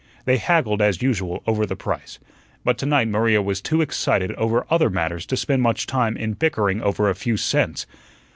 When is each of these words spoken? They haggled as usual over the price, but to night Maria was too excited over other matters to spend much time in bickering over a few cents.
They 0.25 0.37
haggled 0.37 0.81
as 0.81 1.03
usual 1.03 1.43
over 1.45 1.63
the 1.63 1.75
price, 1.75 2.17
but 2.63 2.75
to 2.79 2.87
night 2.87 3.07
Maria 3.07 3.39
was 3.39 3.61
too 3.61 3.81
excited 3.81 4.31
over 4.31 4.65
other 4.67 4.89
matters 4.89 5.27
to 5.27 5.37
spend 5.37 5.61
much 5.61 5.85
time 5.85 6.17
in 6.17 6.33
bickering 6.33 6.81
over 6.81 7.07
a 7.07 7.13
few 7.13 7.37
cents. 7.37 7.85